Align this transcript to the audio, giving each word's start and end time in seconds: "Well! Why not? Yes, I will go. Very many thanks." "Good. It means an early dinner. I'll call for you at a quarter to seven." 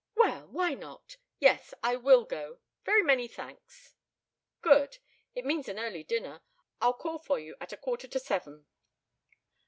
"Well! 0.15 0.47
Why 0.47 0.73
not? 0.73 1.17
Yes, 1.37 1.75
I 1.83 1.95
will 1.95 2.23
go. 2.25 2.57
Very 2.85 3.03
many 3.03 3.27
thanks." 3.27 3.93
"Good. 4.63 4.97
It 5.35 5.45
means 5.45 5.67
an 5.67 5.77
early 5.77 6.03
dinner. 6.03 6.41
I'll 6.81 6.93
call 6.95 7.19
for 7.19 7.37
you 7.39 7.55
at 7.61 7.71
a 7.71 7.77
quarter 7.77 8.07
to 8.07 8.19
seven." 8.19 8.65